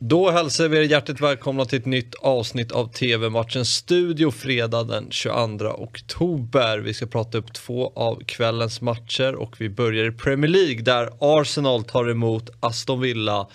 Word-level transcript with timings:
Då 0.00 0.30
hälsar 0.30 0.68
vi 0.68 0.78
er 0.78 0.82
hjärtligt 0.82 1.20
välkomna 1.20 1.64
till 1.64 1.78
ett 1.78 1.86
nytt 1.86 2.14
avsnitt 2.14 2.72
av 2.72 2.92
TV-matchen 2.92 3.64
Studio 3.64 4.30
fredag 4.30 4.84
den 4.84 5.10
22 5.10 5.68
oktober. 5.68 6.78
Vi 6.78 6.94
ska 6.94 7.06
prata 7.06 7.38
upp 7.38 7.52
två 7.52 7.92
av 7.96 8.24
kvällens 8.26 8.80
matcher 8.80 9.34
och 9.34 9.60
vi 9.60 9.68
börjar 9.68 10.08
i 10.08 10.12
Premier 10.12 10.50
League 10.50 10.82
där 10.82 11.10
Arsenal 11.20 11.84
tar 11.84 12.10
emot 12.10 12.50
Aston 12.60 13.00
Villa. 13.00 13.48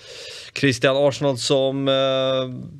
Christian 0.54 0.98
Arsenal 0.98 1.38
som 1.38 1.88
eh, 1.88 1.94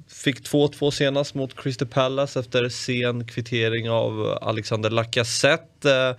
fick 0.08 0.42
2-2 0.42 0.92
senast 0.92 1.36
mot 1.36 1.56
Crystal 1.56 1.88
Palace 1.88 2.40
efter 2.40 2.70
sen 2.70 3.28
kvittering 3.28 3.90
av 3.90 4.38
Alexander 4.42 4.90
Lacazette. 4.90 5.92
Eh, 5.92 6.16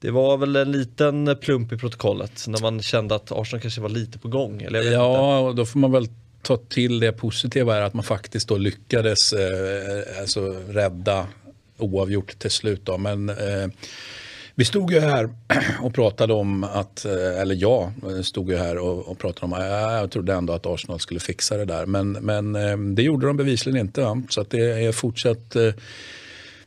det 0.00 0.10
var 0.10 0.36
väl 0.36 0.56
en 0.56 0.72
liten 0.72 1.36
plump 1.40 1.72
i 1.72 1.78
protokollet 1.78 2.44
när 2.46 2.60
man 2.60 2.82
kände 2.82 3.14
att 3.14 3.32
Arsenal 3.32 3.60
kanske 3.60 3.80
var 3.80 3.88
lite 3.88 4.18
på 4.18 4.28
gång. 4.28 4.62
Eller 4.62 4.82
ja, 4.82 5.38
och 5.38 5.54
då 5.54 5.66
får 5.66 5.78
man 5.78 5.92
väl 5.92 6.08
ta 6.48 6.56
till 6.56 7.00
det 7.00 7.12
positiva 7.12 7.76
är 7.76 7.82
att 7.82 7.94
man 7.94 8.04
faktiskt 8.04 8.48
då 8.48 8.56
lyckades 8.56 9.32
eh, 9.32 10.20
alltså 10.20 10.40
rädda 10.68 11.26
oavgjort 11.78 12.38
till 12.38 12.50
slut. 12.50 12.80
Då. 12.84 12.98
Men 12.98 13.28
eh, 13.28 13.68
vi 14.54 14.64
stod 14.64 14.92
ju 14.92 15.00
här 15.00 15.28
och 15.82 15.94
pratade 15.94 16.32
om 16.32 16.64
att, 16.64 17.04
eh, 17.04 17.40
eller 17.40 17.54
jag 17.54 17.92
eh, 18.02 18.22
stod 18.22 18.50
ju 18.50 18.56
här 18.56 18.78
och, 18.78 19.08
och 19.08 19.18
pratade 19.18 19.46
om 19.46 19.52
att 19.52 20.00
jag 20.00 20.10
trodde 20.10 20.34
ändå 20.34 20.52
att 20.52 20.66
Arsenal 20.66 21.00
skulle 21.00 21.20
fixa 21.20 21.56
det 21.56 21.64
där. 21.64 21.86
Men, 21.86 22.12
men 22.12 22.56
eh, 22.56 22.78
det 22.78 23.02
gjorde 23.02 23.26
de 23.26 23.36
bevisligen 23.36 23.80
inte. 23.80 24.00
Va? 24.00 24.22
Så 24.28 24.40
att 24.40 24.50
det 24.50 24.86
är 24.86 24.92
fortsatt 24.92 25.56
eh, 25.56 25.72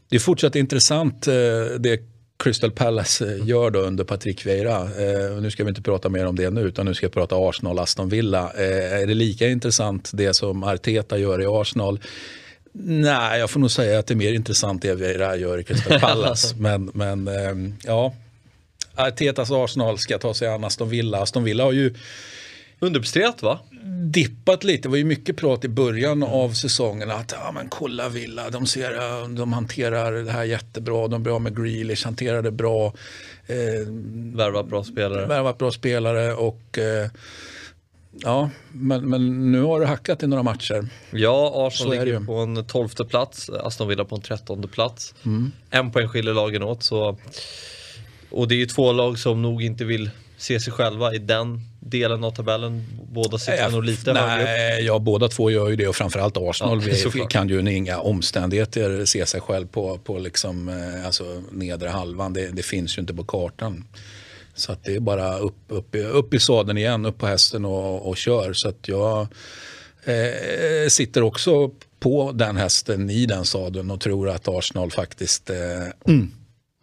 det 0.09 0.15
är 0.15 0.19
fortsatt 0.19 0.55
intressant 0.55 1.27
eh, 1.27 1.33
det 1.79 2.10
Crystal 2.43 2.71
Palace 2.71 3.35
eh, 3.35 3.47
gör 3.47 3.69
då 3.69 3.79
under 3.79 4.03
Patrick 4.03 4.45
Vieira. 4.45 4.81
Eh, 4.81 5.41
nu 5.41 5.51
ska 5.51 5.63
vi 5.63 5.69
inte 5.69 5.81
prata 5.81 6.09
mer 6.09 6.25
om 6.25 6.35
det 6.35 6.49
nu 6.49 6.61
utan 6.61 6.85
nu 6.85 6.93
ska 6.93 7.07
vi 7.07 7.13
prata 7.13 7.35
Arsenal 7.35 7.79
Aston 7.79 8.09
Villa. 8.09 8.51
Eh, 8.55 9.01
är 9.01 9.07
det 9.07 9.13
lika 9.13 9.47
intressant 9.47 10.11
det 10.13 10.33
som 10.33 10.63
Arteta 10.63 11.17
gör 11.17 11.41
i 11.41 11.45
Arsenal? 11.47 11.99
Nej, 12.73 13.39
jag 13.39 13.49
får 13.49 13.59
nog 13.59 13.71
säga 13.71 13.99
att 13.99 14.07
det 14.07 14.13
är 14.13 14.15
mer 14.15 14.33
intressant 14.33 14.81
det 14.81 14.95
Vieira 14.95 15.35
gör 15.35 15.57
i 15.57 15.63
Crystal 15.63 15.99
Palace. 16.01 16.55
men, 16.57 16.91
men 16.93 17.27
eh, 17.27 17.73
ja, 17.83 18.13
Artetas 18.95 19.51
Arsenal 19.51 19.97
ska 19.97 20.17
ta 20.17 20.33
sig 20.33 20.47
an 20.47 20.63
Aston 20.63 20.89
Villa. 20.89 21.21
Aston 21.21 21.43
Villa 21.43 21.63
har 21.63 21.71
ju 21.71 21.93
Underpresterat 22.83 23.41
va? 23.41 23.59
Dippat 23.83 24.63
lite. 24.63 24.81
Det 24.81 24.89
var 24.89 24.97
ju 24.97 25.05
mycket 25.05 25.37
prat 25.37 25.65
i 25.65 25.67
början 25.67 26.23
av 26.23 26.49
säsongen 26.49 27.11
att 27.11 27.31
ja, 27.31 27.51
men 27.51 27.69
kolla 27.69 28.09
Villa, 28.09 28.49
de, 28.49 28.65
ser, 28.65 29.27
de 29.35 29.53
hanterar 29.53 30.11
det 30.11 30.31
här 30.31 30.43
jättebra. 30.43 31.07
De 31.07 31.13
är 31.13 31.19
bra 31.19 31.39
med 31.39 31.57
Grealish, 31.57 32.05
hanterar 32.05 32.41
det 32.41 32.51
bra. 32.51 32.93
Eh, 33.47 33.87
värvat 34.35 34.67
bra 34.67 34.83
spelare. 34.83 35.25
Värvat 35.25 35.57
bra 35.57 35.71
spelare 35.71 36.33
och 36.33 36.77
eh, 36.77 37.09
Ja, 38.19 38.49
men, 38.71 39.09
men 39.09 39.51
nu 39.51 39.61
har 39.61 39.79
det 39.79 39.85
hackat 39.85 40.23
i 40.23 40.27
några 40.27 40.43
matcher. 40.43 40.87
Ja, 41.11 41.67
Arsenal 41.67 42.05
ligger 42.05 42.19
på 42.19 42.35
en 42.35 42.65
tolfte 42.65 43.05
plats, 43.05 43.49
Aston 43.49 43.87
Villa 43.87 44.05
på 44.05 44.15
en 44.15 44.21
trettonde 44.21 44.67
plats. 44.67 45.15
Mm. 45.25 45.51
En 45.69 45.91
poäng 45.91 46.07
skiljer 46.07 46.33
lagen 46.33 46.63
åt. 46.63 46.83
Så, 46.83 47.17
och 48.29 48.47
det 48.47 48.55
är 48.55 48.57
ju 48.57 48.65
två 48.65 48.91
lag 48.91 49.19
som 49.19 49.41
nog 49.41 49.63
inte 49.63 49.85
vill 49.85 50.09
se 50.37 50.59
sig 50.59 50.73
själva 50.73 51.13
i 51.13 51.17
den 51.17 51.61
delen 51.81 52.23
av 52.23 52.31
tabellen? 52.31 52.85
Båda 53.11 53.37
sitter 53.37 53.69
nog 53.69 53.83
lite 53.83 54.13
högre 54.13 54.77
upp. 54.79 54.85
Ja, 54.85 54.99
båda 54.99 55.27
två 55.27 55.51
gör 55.51 55.69
ju 55.69 55.75
det 55.75 55.87
och 55.87 55.95
framförallt 55.95 56.37
Arsenal 56.37 56.81
ja, 57.15 57.25
kan 57.29 57.49
ju 57.49 57.59
under 57.59 57.71
inga 57.71 57.99
omständigheter 57.99 59.05
se 59.05 59.25
sig 59.25 59.41
själv 59.41 59.67
på, 59.67 59.97
på 59.97 60.19
liksom, 60.19 60.69
eh, 60.69 61.05
alltså, 61.05 61.41
nedre 61.51 61.89
halvan. 61.89 62.33
Det, 62.33 62.47
det 62.47 62.63
finns 62.63 62.97
ju 62.97 62.99
inte 62.99 63.13
på 63.13 63.23
kartan. 63.23 63.87
Så 64.53 64.75
det 64.83 64.95
är 64.95 64.99
bara 64.99 65.37
upp, 65.37 65.57
upp, 65.67 65.95
upp 65.95 66.33
i 66.33 66.39
sadeln 66.39 66.77
igen, 66.77 67.05
upp 67.05 67.17
på 67.17 67.27
hästen 67.27 67.65
och, 67.65 68.09
och 68.09 68.17
kör. 68.17 68.53
Så 68.53 68.69
att 68.69 68.87
jag 68.87 69.27
eh, 70.03 70.87
sitter 70.89 71.23
också 71.23 71.71
på 71.99 72.31
den 72.31 72.57
hästen 72.57 73.09
i 73.09 73.25
den 73.25 73.45
sadeln 73.45 73.91
och 73.91 74.01
tror 74.01 74.29
att 74.29 74.47
Arsenal 74.47 74.91
faktiskt 74.91 75.49
eh, 75.49 75.57
mm 76.07 76.31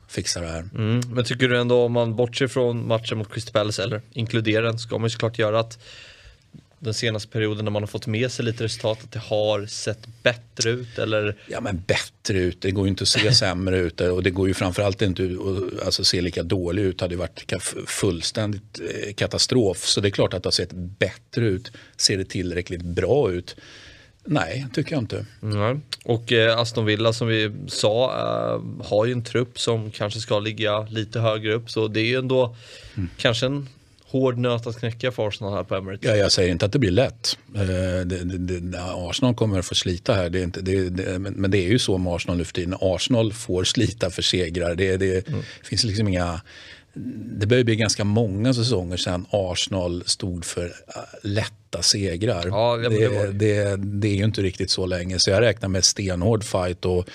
fixa 0.09 0.41
det 0.41 0.47
här. 0.47 0.69
Mm. 0.75 1.01
Men 1.11 1.25
tycker 1.25 1.49
du 1.49 1.59
ändå 1.59 1.85
om 1.85 1.93
man 1.93 2.17
bortser 2.17 2.47
från 2.47 2.87
matchen 2.87 3.19
mot 3.19 3.33
Crystal 3.33 3.53
Palace 3.53 3.83
eller 3.83 4.03
inkluderar 4.13 4.63
den 4.63 4.79
ska 4.79 4.99
man 4.99 5.07
ju 5.07 5.11
såklart 5.11 5.39
göra 5.39 5.61
att 5.61 5.79
den 6.79 6.95
senaste 6.95 7.29
perioden 7.29 7.65
när 7.65 7.73
man 7.73 7.83
har 7.83 7.87
fått 7.87 8.07
med 8.07 8.33
sig 8.33 8.45
lite 8.45 8.65
resultat 8.65 8.99
att 9.05 9.13
det 9.13 9.19
har 9.19 9.67
sett 9.67 10.07
bättre 10.23 10.71
ut 10.71 10.99
eller? 10.99 11.37
Ja 11.47 11.61
men 11.61 11.83
bättre 11.87 12.39
ut, 12.39 12.61
det 12.61 12.71
går 12.71 12.85
ju 12.85 12.91
inte 12.91 13.03
att 13.03 13.09
se 13.09 13.33
sämre 13.35 13.79
ut 13.79 14.01
och 14.01 14.23
det 14.23 14.31
går 14.31 14.49
ju 14.49 14.55
framförallt 14.55 15.03
inte 15.03 15.23
att 15.23 15.85
alltså, 15.87 16.05
se 16.05 16.21
lika 16.21 16.43
dålig 16.43 16.83
ut. 16.83 16.99
Det 16.99 17.05
hade 17.05 17.17
varit 17.17 17.63
fullständigt 17.87 18.81
eh, 18.81 19.15
katastrof. 19.15 19.85
Så 19.85 20.01
det 20.01 20.09
är 20.09 20.11
klart 20.11 20.35
att 20.35 20.43
det 20.43 20.47
har 20.47 20.53
sett 20.53 20.73
bättre 20.73 21.47
ut. 21.47 21.73
Ser 21.97 22.19
det 22.19 22.25
tillräckligt 22.25 22.83
bra 22.83 23.33
ut? 23.33 23.57
Nej, 24.31 24.67
tycker 24.73 24.93
jag 24.93 25.03
inte. 25.03 25.27
Mm. 25.43 25.83
Och 26.05 26.33
eh, 26.33 26.59
Aston 26.59 26.85
Villa 26.85 27.13
som 27.13 27.29
vi 27.29 27.53
sa 27.67 28.13
eh, 28.13 28.87
har 28.87 29.07
ju 29.07 29.13
en 29.13 29.25
trupp 29.25 29.61
som 29.61 29.91
kanske 29.91 30.21
ska 30.21 30.39
ligga 30.39 30.81
lite 30.81 31.21
högre 31.21 31.55
upp 31.55 31.71
så 31.71 31.89
det 31.89 32.01
är 32.01 32.05
ju 32.05 32.17
ändå 32.17 32.57
mm. 32.97 33.09
kanske 33.17 33.47
en 33.47 33.69
hård 34.05 34.39
nöt 34.39 34.67
att 34.67 34.79
knäcka 34.79 35.13
för 35.13 35.29
Arsenal 35.29 35.55
här 35.55 35.65
på 35.65 35.75
Emirates. 35.75 36.09
Ja, 36.11 36.17
jag 36.17 36.33
säger 36.33 36.51
inte 36.51 36.67
att 36.67 36.73
det 36.73 36.79
blir 36.79 36.91
lätt. 36.91 37.39
Eh, 37.55 37.61
det, 37.61 38.05
det, 38.05 38.61
det, 38.61 38.79
Arsenal 38.83 39.35
kommer 39.35 39.59
att 39.59 39.67
få 39.67 39.75
slita 39.75 40.15
här, 40.15 40.31
det 40.31 40.41
är 40.41 40.45
inte, 40.45 40.63
men, 41.19 41.33
men, 41.33 41.51
det 41.51 41.59
är 41.59 41.69
ju 41.69 41.79
så 41.79 41.99
med 41.99 42.13
Arsenal 42.13 42.39
nu 42.39 42.45
för 42.45 42.53
tiden. 42.53 42.75
Arsenal 42.81 43.33
får 43.33 43.65
slita 43.65 44.11
för 44.11 44.23
segrar. 44.23 44.75
Det, 44.75 45.29
mm. 45.29 45.43
finns 45.63 45.85
liksom 45.85 46.09
inga 46.09 46.41
det 47.41 47.47
börjar 47.47 47.65
bli 47.65 47.77
ganska 47.77 48.05
många 48.05 48.55
säsonger 48.55 48.97
sedan 48.97 49.27
Arsenal 49.31 50.03
stod 50.07 50.45
för 50.45 50.65
äh, 50.65 51.03
lätta 51.23 51.83
segrar. 51.83 52.47
Ja, 52.47 52.77
det, 52.77 52.89
det, 52.89 53.33
det, 53.33 53.77
det, 53.77 54.09
är 54.09 54.15
ju 54.15 54.25
inte 54.25 54.43
riktigt 54.43 54.71
så 54.71 54.87
länge, 54.87 55.19
så 55.19 55.31
jag 55.31 55.41
räknar 55.41 55.69
med 55.69 55.85
stenhård 55.85 56.45
fight. 56.45 56.85
Och, 56.85 57.09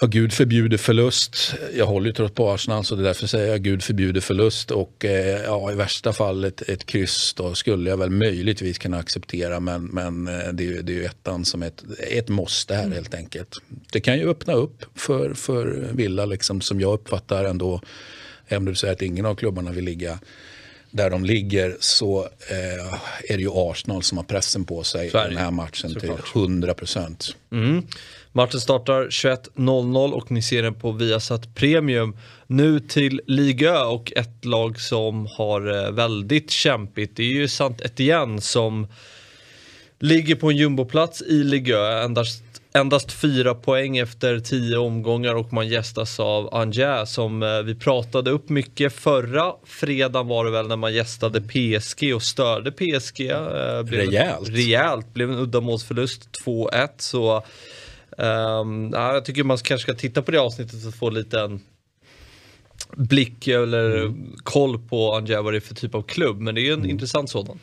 Ja, 0.00 0.06
Gud 0.06 0.32
förbjuder 0.32 0.76
förlust. 0.76 1.54
Jag 1.76 1.86
håller 1.86 2.06
ju 2.06 2.12
trott 2.12 2.34
på 2.34 2.50
Arsenal 2.50 2.84
så 2.84 2.94
det 2.94 3.02
är 3.02 3.04
därför 3.04 3.26
säger 3.26 3.50
jag 3.50 3.62
Gud 3.62 3.82
förbjuder 3.82 4.20
förlust 4.20 4.70
och 4.70 5.04
eh, 5.04 5.42
ja, 5.42 5.72
i 5.72 5.74
värsta 5.74 6.12
fall 6.12 6.44
ett, 6.44 6.62
ett 6.62 6.86
kryss 6.86 7.34
då 7.34 7.54
skulle 7.54 7.90
jag 7.90 7.96
väl 7.96 8.10
möjligtvis 8.10 8.78
kunna 8.78 8.98
acceptera 8.98 9.60
men, 9.60 9.84
men 9.84 10.28
eh, 10.28 10.52
det, 10.52 10.66
är, 10.66 10.82
det 10.82 10.92
är 10.92 10.96
ju 10.96 11.04
ettan 11.04 11.44
som 11.44 11.62
ett, 11.62 11.84
ett 11.98 12.28
måste 12.28 12.74
här 12.74 12.82
mm. 12.82 12.94
helt 12.94 13.14
enkelt. 13.14 13.56
Det 13.92 14.00
kan 14.00 14.18
ju 14.18 14.28
öppna 14.28 14.52
upp 14.52 14.84
för, 14.94 15.34
för 15.34 15.88
Villa 15.92 16.26
liksom, 16.26 16.60
som 16.60 16.80
jag 16.80 16.94
uppfattar 16.94 17.44
ändå 17.44 17.80
Även 18.48 18.58
om 18.58 18.64
du 18.64 18.74
säger 18.74 18.92
att 18.92 19.02
ingen 19.02 19.26
av 19.26 19.34
klubbarna 19.34 19.70
vill 19.72 19.84
ligga 19.84 20.18
där 20.94 21.10
de 21.10 21.24
ligger 21.24 21.76
så 21.80 22.20
eh, 22.50 22.94
är 23.28 23.36
det 23.36 23.42
ju 23.42 23.50
Arsenal 23.52 24.02
som 24.02 24.18
har 24.18 24.24
pressen 24.24 24.64
på 24.64 24.82
sig 24.82 25.06
i 25.06 25.10
den 25.10 25.36
här 25.36 25.50
matchen 25.50 25.90
Såklart. 25.90 26.32
till 26.32 26.40
100 26.42 26.74
procent. 26.74 27.36
Mm. 27.52 27.86
Matchen 28.32 28.60
startar 28.60 29.04
21.00 29.04 30.12
och 30.12 30.30
ni 30.30 30.42
ser 30.42 30.62
den 30.62 30.74
på 30.74 30.92
Viasat 30.92 31.54
Premium. 31.54 32.16
Nu 32.46 32.80
till 32.80 33.20
Liga 33.26 33.84
och 33.84 34.12
ett 34.16 34.44
lag 34.44 34.80
som 34.80 35.26
har 35.26 35.86
eh, 35.86 35.90
väldigt 35.90 36.50
kämpigt. 36.50 37.16
Det 37.16 37.22
är 37.22 37.32
ju 37.32 37.48
Sant 37.48 37.80
Etienne 37.80 38.40
som 38.40 38.86
ligger 39.98 40.34
på 40.34 40.50
en 40.50 40.56
jumboplats 40.56 41.22
i 41.22 41.44
Liga. 41.44 42.02
Endast 42.02 42.43
endast 42.78 43.12
fyra 43.12 43.54
poäng 43.54 43.98
efter 43.98 44.40
tio 44.40 44.76
omgångar 44.76 45.34
och 45.34 45.52
man 45.52 45.68
gästas 45.68 46.20
av 46.20 46.54
Anja 46.54 47.06
som 47.06 47.42
eh, 47.42 47.62
vi 47.62 47.74
pratade 47.74 48.30
upp 48.30 48.48
mycket 48.48 48.92
förra 48.92 49.52
fredagen 49.64 50.28
var 50.28 50.44
det 50.44 50.50
väl 50.50 50.68
när 50.68 50.76
man 50.76 50.94
gästade 50.94 51.40
PSG 51.40 52.14
och 52.14 52.22
störde 52.22 52.72
PSG. 52.72 53.20
Eh, 53.30 53.82
blev 53.82 54.00
rejält. 54.00 54.48
Rejält, 54.48 55.14
blev 55.14 55.30
en 55.30 55.38
uddamålsförlust 55.38 56.28
2-1 56.44 56.88
så 56.98 57.36
um, 58.18 58.90
ja, 58.92 59.14
jag 59.14 59.24
tycker 59.24 59.44
man 59.44 59.58
kanske 59.58 59.92
ska 59.92 60.00
titta 60.00 60.22
på 60.22 60.30
det 60.30 60.40
avsnittet 60.40 60.86
och 60.86 60.94
få 60.94 61.10
lite 61.10 61.40
en 61.40 61.60
blick 62.96 63.48
eller 63.48 63.96
mm. 63.96 64.36
koll 64.42 64.78
på 64.78 65.14
Anja 65.14 65.42
vad 65.42 65.52
det 65.52 65.58
är 65.58 65.60
för 65.60 65.74
typ 65.74 65.94
av 65.94 66.02
klubb 66.02 66.40
men 66.40 66.54
det 66.54 66.60
är 66.60 66.64
ju 66.64 66.72
en 66.72 66.78
mm. 66.78 66.90
intressant 66.90 67.30
sådan. 67.30 67.58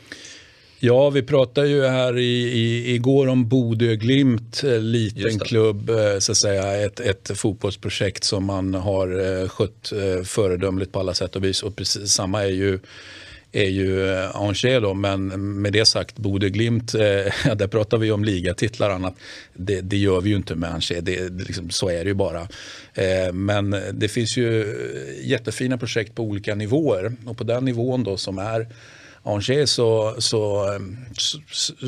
Ja, 0.84 1.09
vi 1.09 1.22
pratade 1.22 1.68
ju 1.68 1.86
här 1.86 2.18
i, 2.18 2.52
i, 2.52 2.95
igår 2.95 3.28
om 3.28 3.48
Bodö 3.48 3.95
Glimt, 3.95 4.63
eh, 4.63 4.80
liten 4.80 5.39
klubb, 5.39 5.89
eh, 5.89 6.19
så 6.19 6.31
att 6.31 6.38
säga, 6.38 6.86
ett, 6.86 7.00
ett 7.00 7.31
fotbollsprojekt 7.38 8.24
som 8.24 8.45
man 8.45 8.74
har 8.74 9.42
eh, 9.42 9.50
skött 9.50 9.94
föredömligt 10.24 10.92
på 10.92 11.00
alla 11.00 11.13
sätt 11.13 11.36
och 11.36 11.44
vis. 11.44 11.63
Och 11.63 11.75
precis 11.75 12.12
samma 12.12 12.44
är 12.44 12.50
ju 12.50 12.80
är 13.51 13.69
ju 13.69 14.16
Angers 14.33 14.81
då, 14.81 14.94
men 14.94 15.28
med 15.62 15.74
det 15.74 15.86
sagt, 15.86 16.18
Bodö 16.18 16.50
Glimt, 16.50 16.94
eh, 16.94 17.00
där 17.56 17.68
pratar 17.68 17.98
vi 17.98 18.12
om 18.12 18.24
ligatitlar 18.24 18.89
och 18.89 18.95
annat. 18.95 19.16
Det, 19.54 19.81
det 19.81 19.98
gör 19.98 20.22
vi 20.22 20.30
ju 20.30 20.36
inte 20.36 20.56
med 20.56 20.69
Angers, 20.69 20.92
det, 21.01 21.30
det 21.30 21.44
liksom, 21.44 21.69
så 21.69 21.89
är 21.89 22.04
det 22.04 22.10
ju 22.10 22.13
bara. 22.13 22.42
Eh, 22.94 23.33
men 23.33 23.75
det 23.94 24.07
finns 24.07 24.38
ju 24.38 24.75
jättefina 25.24 25.78
projekt 25.78 26.16
på 26.16 26.24
olika 26.24 26.56
nivåer 26.56 27.13
och 27.25 27.38
på 27.38 27.44
den 27.44 27.66
nivån 27.66 28.04
då 28.04 28.18
som 28.18 28.38
är 28.38 28.68
Angers 29.23 29.69
så, 29.69 30.15
så, 30.18 30.73
ehm, 30.73 30.97
så, 31.18 31.39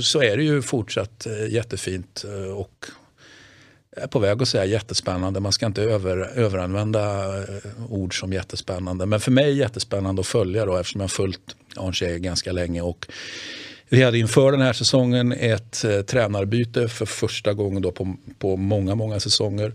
så, 0.01 0.21
är 0.21 0.37
det 0.37 0.43
ju 0.43 0.61
fortsatt 0.61 1.25
eh, 1.25 1.53
jättefint 1.53 2.25
eh, 2.27 2.51
och 2.51 2.85
är 3.97 4.07
på 4.07 4.19
väg 4.19 4.41
att 4.41 4.47
säga 4.47 4.65
jättespännande. 4.65 5.39
Man 5.39 5.51
ska 5.51 5.65
inte 5.65 5.83
över, 5.83 6.17
överanvända 6.37 7.37
eh, 7.37 7.45
ord 7.89 8.19
som 8.19 8.33
jättespännande. 8.33 9.05
Men 9.05 9.19
för 9.19 9.31
mig 9.31 9.45
är 9.45 9.55
jättespännande 9.55 10.19
att 10.19 10.27
följa 10.27 10.65
då 10.65 10.77
eftersom 10.77 11.01
jag 11.01 11.03
har 11.03 11.09
följt 11.09 11.55
Angers 11.75 12.17
ganska 12.17 12.51
länge. 12.51 12.81
Och 12.81 13.07
Vi 13.89 14.03
hade 14.03 14.17
inför 14.17 14.51
den 14.51 14.61
här 14.61 14.73
säsongen 14.73 15.31
ett 15.31 15.83
eh, 15.83 16.01
tränarbyte 16.01 16.87
för 16.87 17.05
första 17.05 17.53
gången 17.53 17.81
då 17.81 17.91
på, 17.91 18.15
på 18.39 18.57
många, 18.57 18.95
många 18.95 19.19
säsonger. 19.19 19.73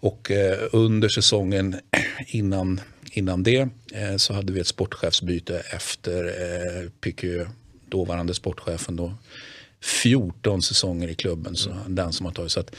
Och 0.00 0.30
eh, 0.30 0.58
under 0.72 1.08
säsongen 1.08 1.76
innan, 2.26 2.80
innan 3.16 3.42
det 3.42 3.68
eh, 3.92 4.16
så 4.16 4.32
hade 4.32 4.52
vi 4.52 4.60
ett 4.60 4.66
sportchefsbyte 4.66 5.62
efter 5.74 6.24
eh, 6.24 6.90
Piqueux, 7.00 7.48
dåvarande 7.88 8.34
sportchefen 8.34 8.96
då. 8.96 9.14
14 10.02 10.62
säsonger 10.62 11.08
i 11.08 11.14
klubben, 11.14 11.56
så 11.56 11.70
mm. 11.70 11.94
den 11.94 12.12
som 12.12 12.26
har 12.26 12.32
tagit. 12.32 12.52
Så 12.52 12.60
att 12.60 12.76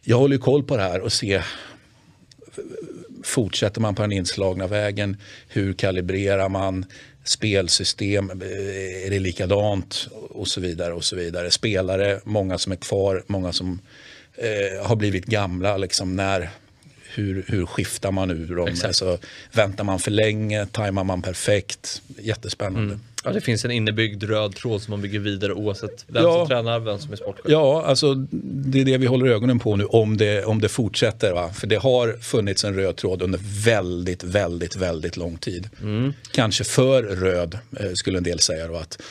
jag 0.00 0.18
håller 0.18 0.38
koll 0.38 0.62
på 0.62 0.76
det 0.76 0.82
här 0.82 1.00
och 1.00 1.12
ser 1.12 1.44
fortsätter 3.24 3.80
man 3.80 3.94
på 3.94 4.02
den 4.02 4.12
inslagna 4.12 4.66
vägen? 4.66 5.16
Hur 5.48 5.72
kalibrerar 5.72 6.48
man? 6.48 6.84
Spelsystem, 7.24 8.30
är 8.30 9.10
det 9.10 9.18
likadant? 9.18 10.08
Och 10.12 10.48
så 10.48 10.60
vidare. 10.60 10.92
och 10.92 11.04
så 11.04 11.16
vidare. 11.16 11.50
Spelare, 11.50 12.20
många 12.24 12.58
som 12.58 12.72
är 12.72 12.76
kvar, 12.76 13.24
många 13.26 13.52
som 13.52 13.80
eh, 14.34 14.86
har 14.86 14.96
blivit 14.96 15.26
gamla. 15.26 15.76
Liksom 15.76 16.16
när, 16.16 16.50
hur, 17.18 17.44
hur 17.48 17.66
skiftar 17.66 18.12
man 18.12 18.30
ur 18.30 18.56
dem? 18.56 18.68
Alltså, 18.84 19.18
väntar 19.52 19.84
man 19.84 19.98
för 19.98 20.10
länge? 20.10 20.66
Tajmar 20.66 21.04
man 21.04 21.22
perfekt? 21.22 22.02
Jättespännande. 22.18 22.94
Mm. 22.94 23.00
Ja, 23.26 23.32
det 23.32 23.40
finns 23.40 23.64
en 23.64 23.70
innebyggd 23.70 24.22
röd 24.22 24.54
tråd 24.54 24.82
som 24.82 24.90
man 24.90 25.02
bygger 25.02 25.18
vidare 25.18 25.52
oavsett 25.52 26.04
vem 26.06 26.22
ja, 26.22 26.32
som 26.32 26.48
tränar, 26.48 26.80
vem 26.80 26.98
som 26.98 27.12
är 27.12 27.16
sportchef. 27.16 27.44
Ja, 27.48 27.84
alltså 27.86 28.14
det 28.40 28.80
är 28.80 28.84
det 28.84 28.98
vi 28.98 29.06
håller 29.06 29.26
ögonen 29.26 29.58
på 29.58 29.76
nu 29.76 29.84
om 29.84 30.16
det, 30.16 30.44
om 30.44 30.60
det 30.60 30.68
fortsätter. 30.68 31.32
Va? 31.32 31.50
För 31.52 31.66
det 31.66 31.76
har 31.76 32.12
funnits 32.20 32.64
en 32.64 32.74
röd 32.74 32.96
tråd 32.96 33.22
under 33.22 33.40
väldigt, 33.64 34.24
väldigt, 34.24 34.76
väldigt 34.76 35.16
lång 35.16 35.36
tid. 35.36 35.68
Mm. 35.82 36.12
Kanske 36.32 36.64
för 36.64 37.02
röd 37.02 37.58
eh, 37.80 37.90
skulle 37.94 38.18
en 38.18 38.24
del 38.24 38.38
säga 38.38 38.66
då 38.66 38.76
att 38.76 39.02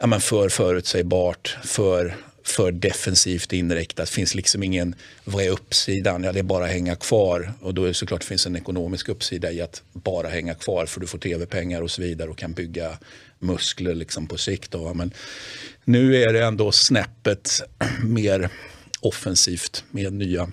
ja, 0.00 0.06
men 0.06 0.20
för 0.20 0.48
förutsägbart, 0.48 1.56
för 1.64 2.16
för 2.44 2.72
defensivt 2.72 3.52
inriktat. 3.52 4.06
Det 4.06 4.12
finns 4.12 4.34
liksom 4.34 4.62
ingen, 4.62 4.94
vad 5.24 5.44
är 5.44 5.50
uppsidan? 5.50 6.24
Ja, 6.24 6.32
det 6.32 6.38
är 6.38 6.42
bara 6.42 6.64
att 6.64 6.70
hänga 6.70 6.96
kvar. 6.96 7.52
Och 7.60 7.74
då 7.74 7.84
är 7.84 7.88
det 7.88 7.94
såklart 7.94 8.24
finns 8.24 8.46
en 8.46 8.56
ekonomisk 8.56 9.08
uppsida 9.08 9.52
i 9.52 9.60
att 9.60 9.82
bara 9.92 10.28
hänga 10.28 10.54
kvar 10.54 10.86
för 10.86 11.00
du 11.00 11.06
får 11.06 11.18
tv-pengar 11.18 11.82
och 11.82 11.90
så 11.90 12.02
vidare 12.02 12.30
och 12.30 12.38
kan 12.38 12.52
bygga 12.52 12.98
muskler 13.38 13.94
liksom 13.94 14.26
på 14.26 14.38
sikt. 14.38 14.70
Då. 14.70 14.94
Men 14.94 15.12
nu 15.84 16.16
är 16.16 16.32
det 16.32 16.44
ändå 16.44 16.72
snäppet 16.72 17.62
mer 18.04 18.48
offensivt 19.00 19.84
med 19.90 20.12
nya, 20.12 20.52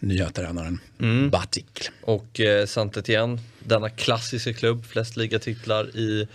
nya 0.00 0.30
tränaren 0.30 0.80
mm. 1.00 1.30
Batik. 1.30 1.90
Och 2.00 2.40
eh, 2.40 2.66
Santet 2.66 3.08
igen, 3.08 3.40
denna 3.58 3.90
klassiska 3.90 4.52
klubb, 4.52 4.86
flest 4.86 5.16
ligatitlar 5.16 5.96
i 5.96 6.28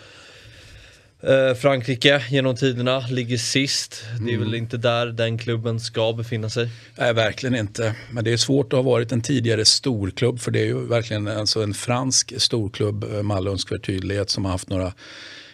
Eh, 1.24 1.56
Frankrike 1.56 2.24
genom 2.30 2.56
tiderna 2.56 3.00
ligger 3.00 3.38
sist. 3.38 4.04
Det 4.20 4.32
är 4.32 4.36
mm. 4.36 4.40
väl 4.40 4.56
inte 4.56 4.78
där 4.78 5.06
den 5.06 5.38
klubben 5.38 5.80
ska 5.80 6.14
befinna 6.14 6.50
sig? 6.50 6.70
Nej, 6.96 7.14
verkligen 7.14 7.56
inte. 7.56 7.96
Men 8.12 8.24
det 8.24 8.34
är 8.34 8.38
svårt 8.38 8.74
att 8.74 8.78
ha 8.78 8.84
varit 8.84 9.12
en 9.12 9.22
tidigare 9.22 9.66
storklubb 9.66 10.40
för 10.40 10.52
det 10.52 10.60
är 10.60 10.66
ju 10.66 10.88
verkligen 10.88 11.28
alltså 11.28 11.64
en 11.64 11.74
fransk 11.74 12.34
storklubb 12.38 13.04
eh, 13.04 13.24
med 13.24 13.38
all 13.38 13.48
önskvärd 13.48 13.86
tydlighet 13.86 14.30
som 14.30 14.46
har 14.46 14.52
haft 14.52 14.70
några 14.70 14.94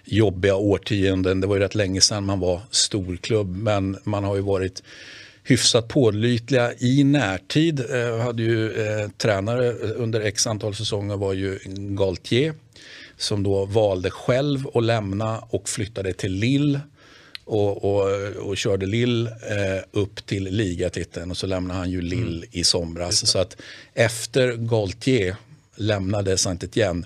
jobbiga 0.05 0.55
årtionden. 0.55 1.41
Det 1.41 1.47
var 1.47 1.55
ju 1.55 1.61
rätt 1.61 1.75
länge 1.75 2.01
sedan 2.01 2.25
man 2.25 2.39
var 2.39 2.61
storklubb 2.71 3.57
men 3.57 3.97
man 4.03 4.23
har 4.23 4.35
ju 4.35 4.41
varit 4.41 4.83
hyfsat 5.43 5.87
pålitliga 5.87 6.73
i 6.79 7.03
närtid. 7.03 7.79
Eh, 7.79 8.17
hade 8.17 8.43
ju 8.43 8.71
eh, 8.71 9.09
tränare 9.17 9.71
under 9.73 10.21
x 10.21 10.47
antal 10.47 10.75
säsonger 10.75 11.17
var 11.17 11.33
ju 11.33 11.59
Galtier 11.75 12.53
som 13.17 13.43
då 13.43 13.65
valde 13.65 14.09
själv 14.09 14.67
att 14.73 14.83
lämna 14.83 15.39
och 15.39 15.69
flyttade 15.69 16.13
till 16.13 16.31
Lille 16.31 16.79
och, 17.45 17.85
och, 17.85 18.09
och 18.35 18.57
körde 18.57 18.85
Lille 18.85 19.29
eh, 19.29 19.83
upp 19.91 20.25
till 20.25 20.43
ligatiteln 20.43 21.31
och 21.31 21.37
så 21.37 21.47
lämnade 21.47 21.79
han 21.79 21.91
ju 21.91 22.01
Lille 22.01 22.37
mm. 22.37 22.49
i 22.51 22.63
somras. 22.63 23.27
Så 23.27 23.39
att 23.39 23.57
efter 23.93 24.53
Gaultier 24.53 25.35
lämnade 25.75 26.37
Saint-Étienne 26.37 27.05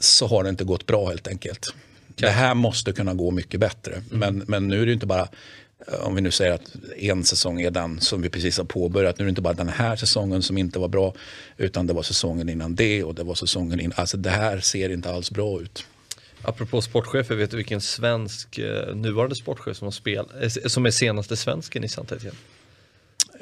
så 0.00 0.26
har 0.26 0.44
det 0.44 0.50
inte 0.50 0.64
gått 0.64 0.86
bra 0.86 1.08
helt 1.08 1.28
enkelt. 1.28 1.68
Okay. 1.68 2.28
Det 2.28 2.30
här 2.30 2.54
måste 2.54 2.92
kunna 2.92 3.14
gå 3.14 3.30
mycket 3.30 3.60
bättre. 3.60 3.92
Mm. 3.92 4.18
Men, 4.18 4.44
men 4.48 4.68
nu 4.68 4.82
är 4.82 4.86
det 4.86 4.92
inte 4.92 5.06
bara 5.06 5.28
Eh, 5.88 6.06
om 6.06 6.14
vi 6.14 6.20
nu 6.20 6.30
säger 6.30 6.52
att 6.52 6.76
en 6.96 7.24
säsong 7.24 7.60
är 7.60 7.70
den 7.70 8.00
som 8.00 8.22
vi 8.22 8.30
precis 8.30 8.58
har 8.58 8.64
påbörjat. 8.64 9.18
Nu 9.18 9.22
är 9.22 9.26
det 9.26 9.30
inte 9.30 9.42
bara 9.42 9.54
den 9.54 9.68
här 9.68 9.96
säsongen 9.96 10.42
som 10.42 10.58
inte 10.58 10.78
var 10.78 10.88
bra 10.88 11.14
utan 11.56 11.86
det 11.86 11.92
var 11.92 12.02
säsongen 12.02 12.48
innan 12.48 12.74
det 12.74 13.04
och 13.04 13.14
det 13.14 13.22
var 13.24 13.34
säsongen 13.34 13.80
innan. 13.80 13.94
Alltså 13.96 14.16
det 14.16 14.30
här 14.30 14.60
ser 14.60 14.90
inte 14.90 15.10
alls 15.10 15.30
bra 15.30 15.60
ut. 15.60 15.84
Apropå 16.42 16.82
sportchefer, 16.82 17.34
vet 17.34 17.50
du 17.50 17.56
vilken 17.56 17.80
svensk 17.80 18.58
eh, 18.58 18.94
nuvarande 18.94 19.36
sportchef 19.36 19.76
som, 19.76 19.86
har 19.86 19.92
spel, 19.92 20.26
eh, 20.40 20.48
som 20.48 20.86
är 20.86 20.90
senaste 20.90 21.36
svensken 21.36 21.84
i 21.84 21.88
Santetien? 21.88 22.34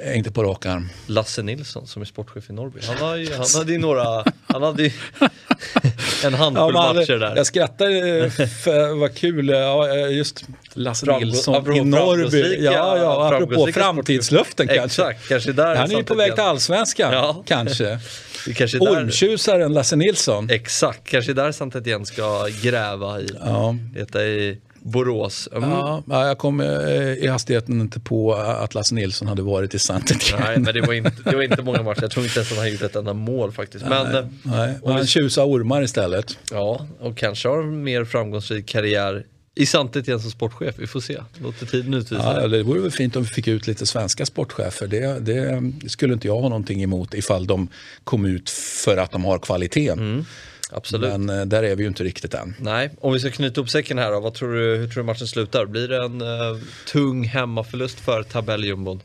Inte 0.05 0.31
på 0.31 0.43
rak 0.43 0.65
arm. 0.65 0.89
Lasse 1.07 1.41
Nilsson 1.41 1.87
som 1.87 2.01
är 2.01 2.05
sportchef 2.05 2.49
i 2.49 2.53
Norrby. 2.53 2.79
Han, 2.87 2.97
har 2.97 3.15
ju, 3.15 3.33
han 3.33 3.45
hade 3.55 3.71
ju 3.71 3.77
några, 3.77 4.23
han 4.47 4.63
hade 4.63 4.83
ju 4.83 4.91
en 6.23 6.33
handfull 6.33 6.71
ja, 6.75 6.93
matcher 6.93 7.19
där. 7.19 7.35
Jag 7.35 7.45
skrattar, 7.45 8.29
för, 8.63 8.99
vad 8.99 9.15
kul, 9.15 9.49
ja, 9.49 9.97
just 10.07 10.45
Lasse 10.73 11.05
Framgå, 11.05 11.25
Nilsson 11.25 11.73
i 11.73 11.83
Norrby. 11.83 12.63
Ja, 12.63 12.97
ja, 12.97 13.27
apropå 13.27 13.67
framtidslöften 13.73 14.67
kanske. 14.67 14.85
Exakt, 14.85 15.27
kanske 15.27 15.51
där 15.51 15.75
Han 15.75 15.91
är 15.91 15.97
ju 15.97 16.03
på 16.03 16.15
väg 16.15 16.33
till 16.33 16.43
allsvenskan, 16.43 17.13
ja. 17.13 17.43
kanske. 17.47 17.99
Ormtjusaren 18.79 19.73
Lasse 19.73 19.95
Nilsson. 19.95 20.49
Exakt, 20.49 21.09
kanske 21.09 21.33
där 21.33 21.51
Santetien 21.51 22.05
ska 22.05 22.47
gräva 22.61 23.21
i. 23.21 23.29
Ja. 23.45 23.75
Leta 23.95 24.23
i 24.23 24.57
Borås. 24.81 25.49
Mm. 25.55 25.69
Ja, 25.69 26.03
jag 26.07 26.37
kom 26.37 26.61
eh, 26.61 26.67
i 27.13 27.27
hastigheten 27.27 27.81
inte 27.81 27.99
på 27.99 28.33
att 28.33 28.73
Lasse 28.73 28.95
Nilsson 28.95 29.27
hade 29.27 29.41
varit 29.41 29.73
i 29.73 29.79
Santet. 29.79 30.17
Nej, 30.39 30.59
men 30.59 30.73
det 30.73 30.81
var, 30.81 30.93
inte, 30.93 31.11
det 31.23 31.35
var 31.35 31.43
inte 31.43 31.61
många 31.61 31.83
matcher. 31.83 32.01
Jag 32.01 32.11
tror 32.11 32.25
inte 32.25 32.39
ens 32.39 32.51
att 32.51 32.57
han 32.57 32.71
gjort 32.71 32.81
ett 32.81 32.95
enda 32.95 33.13
mål 33.13 33.51
faktiskt. 33.51 33.85
Men, 33.85 34.11
nej, 34.11 34.23
nej. 34.43 34.79
han 34.85 35.07
tjusar 35.07 35.43
ormar 35.43 35.81
istället. 35.81 36.37
Ja, 36.51 36.87
och 36.99 37.17
kanske 37.17 37.47
har 37.47 37.63
en 37.63 37.83
mer 37.83 38.05
framgångsrik 38.05 38.65
karriär 38.65 39.25
i 39.55 39.65
Santet 39.65 40.07
igen 40.07 40.19
som 40.19 40.31
sportchef. 40.31 40.75
Vi 40.77 40.87
får 40.87 40.99
se. 40.99 41.17
Låter 41.41 41.65
tiden 41.65 41.93
utvisa. 41.93 42.41
Ja, 42.41 42.47
det 42.47 42.63
vore 42.63 42.79
väl 42.79 42.91
fint 42.91 43.15
om 43.15 43.23
vi 43.23 43.29
fick 43.29 43.47
ut 43.47 43.67
lite 43.67 43.85
svenska 43.85 44.25
sportchefer. 44.25 44.87
Det, 44.87 45.19
det, 45.19 45.71
skulle 45.89 46.13
inte 46.13 46.27
jag 46.27 46.35
ha 46.35 46.49
någonting 46.49 46.83
emot 46.83 47.13
ifall 47.13 47.47
de 47.47 47.67
kom 48.03 48.25
ut 48.25 48.49
för 48.49 48.97
att 48.97 49.11
de 49.11 49.25
har 49.25 49.39
kvaliteten. 49.39 49.99
Mm. 49.99 50.25
Absolut. 50.69 51.11
Men 51.11 51.39
eh, 51.39 51.45
där 51.45 51.63
är 51.63 51.75
vi 51.75 51.83
ju 51.83 51.87
inte 51.87 52.03
riktigt 52.03 52.33
än. 52.33 52.55
Nej, 52.59 52.89
om 53.01 53.13
vi 53.13 53.19
ska 53.19 53.31
knyta 53.31 53.61
upp 53.61 53.69
säcken 53.69 53.97
här 53.97 54.11
då, 54.11 54.19
vad 54.19 54.33
tror 54.33 54.53
du, 54.53 54.75
hur 54.75 54.87
tror 54.87 55.03
du 55.03 55.05
matchen 55.05 55.27
slutar? 55.27 55.65
Blir 55.65 55.87
det 55.87 56.05
en 56.05 56.21
uh, 56.21 56.61
tung 56.87 57.23
hemmaförlust 57.23 57.99
för 57.99 58.23
tabelljumbon? 58.23 59.01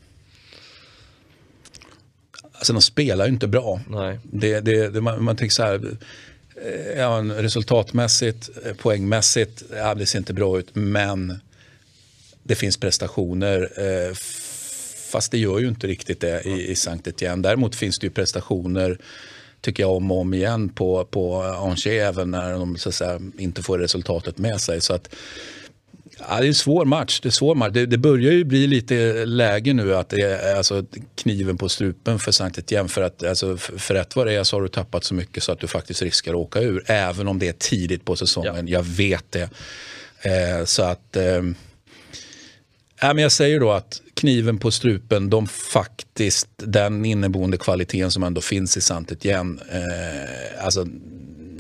Alltså 2.52 2.72
de 2.72 2.82
spelar 2.82 3.26
ju 3.26 3.32
inte 3.32 3.46
bra. 3.46 3.80
Nej. 3.88 4.18
Det, 4.22 4.60
det, 4.60 4.88
det 4.88 5.00
man, 5.00 5.24
man, 5.24 5.36
tänker 5.36 5.54
så 5.54 5.62
här, 5.62 5.96
eh, 6.64 6.98
ja, 6.98 7.24
resultatmässigt, 7.36 8.50
poängmässigt, 8.78 9.62
ja, 9.76 9.94
det 9.94 10.06
ser 10.06 10.18
inte 10.18 10.34
bra 10.34 10.58
ut. 10.58 10.74
Men 10.74 11.40
det 12.42 12.54
finns 12.54 12.76
prestationer. 12.76 13.70
Eh, 13.76 14.14
fast 15.10 15.30
det 15.30 15.38
gör 15.38 15.58
ju 15.58 15.68
inte 15.68 15.86
riktigt 15.86 16.20
det 16.20 16.42
i, 16.42 16.70
i 16.70 16.74
Sankt 16.74 17.06
Etienne. 17.06 17.42
Däremot 17.42 17.76
finns 17.76 17.98
det 17.98 18.06
ju 18.06 18.10
prestationer 18.10 18.98
tycker 19.64 19.82
jag 19.82 19.92
om 19.92 20.10
och 20.10 20.20
om 20.20 20.34
igen 20.34 20.68
på, 20.68 21.04
på 21.04 21.42
Angers 21.42 21.86
även 21.86 22.30
när 22.30 22.52
de 22.52 22.78
säga, 22.78 23.20
inte 23.38 23.62
får 23.62 23.78
resultatet 23.78 24.38
med 24.38 24.60
sig. 24.60 24.80
Så 24.80 24.94
att, 24.94 25.14
ja, 26.18 26.40
det 26.40 26.46
är 26.46 26.48
en 26.48 26.54
svår 26.54 26.84
match. 26.84 27.20
Det, 27.20 27.28
är 27.28 27.30
svår 27.30 27.54
match. 27.54 27.72
Det, 27.72 27.86
det, 27.86 27.98
börjar 27.98 28.32
ju 28.32 28.44
bli 28.44 28.66
lite 28.66 29.24
läge 29.24 29.72
nu 29.72 29.94
att 29.94 30.08
det 30.08 30.20
är 30.20 30.56
alltså, 30.56 30.84
kniven 31.14 31.58
på 31.58 31.68
strupen 31.68 32.18
för 32.18 32.32
Sankt 32.32 32.58
Etienne. 32.58 32.88
För, 32.88 33.02
att, 33.02 33.22
alltså, 33.22 33.56
för 33.56 33.94
rätt 33.94 34.16
vad 34.16 34.26
det 34.26 34.32
är 34.32 34.44
så 34.44 34.56
har 34.56 34.62
du 34.62 34.68
tappat 34.68 35.04
så 35.04 35.14
mycket 35.14 35.42
så 35.42 35.52
att 35.52 35.60
du 35.60 35.66
faktiskt 35.66 36.02
riskerar 36.02 36.34
att 36.34 36.40
åka 36.40 36.60
ur. 36.60 36.84
Även 36.86 37.28
om 37.28 37.38
det 37.38 37.48
är 37.48 37.52
tidigt 37.52 38.04
på 38.04 38.16
säsongen. 38.16 38.68
Ja. 38.68 38.78
Jag 38.78 38.82
vet 38.82 39.32
det. 39.32 39.50
Eh, 40.22 40.64
så 40.64 40.82
att... 40.82 41.16
Eh, 41.16 41.42
men 43.12 43.22
jag 43.22 43.32
säger 43.32 43.60
då 43.60 43.72
att 43.72 44.02
kniven 44.14 44.58
på 44.58 44.70
strupen, 44.70 45.30
de 45.30 45.46
faktiskt, 45.46 46.48
den 46.56 47.04
inneboende 47.04 47.56
kvaliteten 47.56 48.10
som 48.10 48.22
ändå 48.22 48.40
finns 48.40 48.76
i 48.76 48.80
Santet 48.80 49.24
igen. 49.24 49.60
Eh, 49.72 50.64
alltså, 50.64 50.86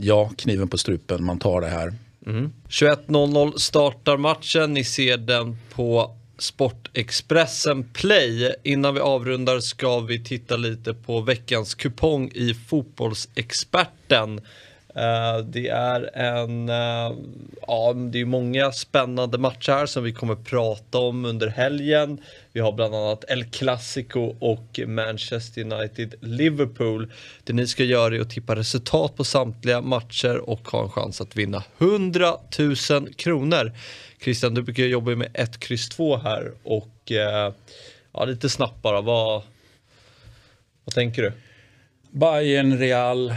ja, 0.00 0.30
kniven 0.36 0.68
på 0.68 0.78
strupen, 0.78 1.24
man 1.24 1.38
tar 1.38 1.60
det 1.60 1.66
här. 1.66 1.94
Mm. 2.26 2.52
21.00 2.68 3.58
startar 3.58 4.16
matchen, 4.16 4.74
ni 4.74 4.84
ser 4.84 5.16
den 5.16 5.56
på 5.74 6.16
Sportexpressen 6.38 7.84
Play. 7.84 8.54
Innan 8.62 8.94
vi 8.94 9.00
avrundar 9.00 9.60
ska 9.60 10.00
vi 10.00 10.24
titta 10.24 10.56
lite 10.56 10.94
på 10.94 11.20
veckans 11.20 11.74
kupong 11.74 12.30
i 12.34 12.54
Fotbollsexperten. 12.54 14.40
Eh, 14.96 15.38
det 15.38 15.68
är 15.68 16.16
en, 16.16 16.68
uh, 16.68 17.18
ja 17.66 17.92
det 17.92 18.20
är 18.20 18.24
många 18.24 18.72
spännande 18.72 19.38
matcher 19.38 19.72
här 19.72 19.86
som 19.86 20.04
vi 20.04 20.12
kommer 20.12 20.34
prata 20.34 20.98
om 20.98 21.24
under 21.24 21.48
helgen. 21.48 22.20
Vi 22.52 22.60
har 22.60 22.72
bland 22.72 22.94
annat 22.94 23.24
El 23.28 23.44
Clasico 23.44 24.34
och 24.38 24.80
Manchester 24.86 25.60
United 25.60 26.14
Liverpool. 26.20 27.12
Det 27.44 27.52
ni 27.52 27.66
ska 27.66 27.84
göra 27.84 28.16
är 28.16 28.20
att 28.20 28.30
tippa 28.30 28.56
resultat 28.56 29.16
på 29.16 29.24
samtliga 29.24 29.80
matcher 29.80 30.50
och 30.50 30.68
ha 30.68 30.82
en 30.82 30.90
chans 30.90 31.20
att 31.20 31.36
vinna 31.36 31.62
100 31.78 32.34
000 32.90 33.14
kronor. 33.14 33.72
Christian, 34.20 34.54
du 34.54 34.62
brukar 34.62 34.82
jobba 34.82 35.10
med 35.10 35.28
1, 35.34 35.60
kryss 35.60 35.88
2 35.88 36.16
här 36.16 36.52
och 36.62 37.10
uh, 37.10 37.54
ja, 38.12 38.24
lite 38.24 38.48
snabbt 38.48 38.82
bara, 38.82 39.00
vad, 39.00 39.42
vad 40.84 40.94
tänker 40.94 41.22
du? 41.22 41.32
Bayern, 42.10 42.78
Real, 42.78 43.32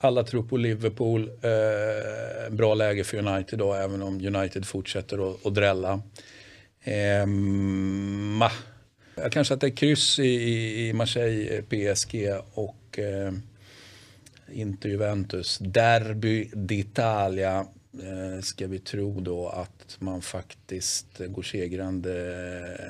alla 0.00 0.24
tror 0.24 0.42
på 0.42 0.56
Liverpool. 0.56 1.30
Eh, 1.42 2.50
bra 2.50 2.74
läge 2.74 3.04
för 3.04 3.18
United 3.18 3.58
då, 3.58 3.74
även 3.74 4.02
om 4.02 4.26
United 4.26 4.66
fortsätter 4.66 5.30
att, 5.30 5.46
att 5.46 5.54
drälla. 5.54 6.02
Eh, 6.82 7.26
ma. 7.26 8.50
Jag 9.14 9.32
kanske 9.32 9.54
att 9.54 9.60
det 9.60 9.66
är 9.66 9.76
kryss 9.76 10.18
i, 10.18 10.88
i 10.88 10.92
Marseille, 10.92 11.62
PSG 11.62 12.28
och 12.54 12.98
eh, 12.98 13.32
inte 14.52 14.88
Juventus. 14.88 15.58
Derby 15.58 16.50
d'Italia 16.52 17.66
eh, 17.92 18.40
ska 18.42 18.66
vi 18.66 18.78
tro 18.78 19.20
då 19.20 19.48
att 19.48 19.96
man 19.98 20.22
faktiskt 20.22 21.06
går 21.18 21.42
segrande 21.42 22.12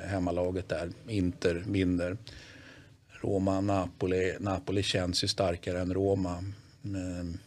eh, 0.04 0.10
hemmalaget 0.10 0.68
där. 0.68 0.90
Inter 1.08 1.64
vinner. 1.66 2.16
Roma-Napoli. 3.20 4.36
Napoli 4.40 4.82
känns 4.82 5.24
ju 5.24 5.28
starkare 5.28 5.80
än 5.80 5.94
Roma. 5.94 6.44
Men, 6.82 7.38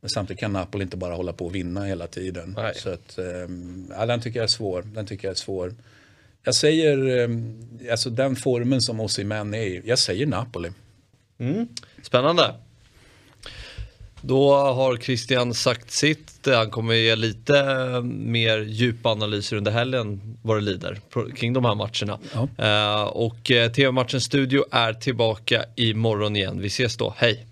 men 0.00 0.10
samtidigt 0.10 0.40
kan 0.40 0.52
Napoli 0.52 0.84
inte 0.84 0.96
bara 0.96 1.14
hålla 1.14 1.32
på 1.32 1.46
och 1.46 1.54
vinna 1.54 1.84
hela 1.84 2.06
tiden. 2.06 2.54
Nej. 2.56 2.74
Så 2.74 2.90
att, 2.90 3.18
ehm, 3.18 3.92
ja, 3.96 4.06
den 4.06 4.20
tycker 4.20 4.38
jag 4.38 4.44
är 4.44 4.48
svår. 4.48 4.82
Den 4.82 5.06
tycker 5.06 5.28
jag 5.28 5.32
är 5.32 5.38
svår. 5.38 5.74
Jag 6.42 6.54
säger, 6.54 7.18
ehm, 7.18 7.68
alltså 7.90 8.10
den 8.10 8.36
formen 8.36 8.82
som 8.82 9.00
Osimhen 9.00 9.54
är 9.54 9.62
i, 9.62 9.82
jag 9.84 9.98
säger 9.98 10.26
Napoli. 10.26 10.70
Mm. 11.38 11.68
Spännande. 12.02 12.54
Då 14.20 14.54
har 14.54 14.96
Christian 14.96 15.54
sagt 15.54 15.90
sitt. 15.90 16.46
Han 16.46 16.70
kommer 16.70 16.94
ge 16.94 17.16
lite 17.16 17.64
mer 18.04 18.58
djupa 18.58 19.08
analyser 19.08 19.56
under 19.56 19.72
helgen 19.72 20.36
vad 20.42 20.56
det 20.56 20.60
lider 20.60 21.00
kring 21.36 21.52
de 21.52 21.64
här 21.64 21.74
matcherna. 21.74 22.18
Ja. 22.58 23.02
Uh, 23.02 23.06
och 23.06 23.50
uh, 23.50 23.72
TV-matchens 23.72 24.24
studio 24.24 24.64
är 24.70 24.92
tillbaka 24.92 25.64
imorgon 25.76 26.36
igen. 26.36 26.60
Vi 26.60 26.66
ses 26.66 26.96
då. 26.96 27.14
Hej! 27.16 27.46